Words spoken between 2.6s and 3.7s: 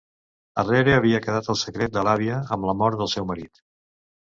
la mort del seu marit.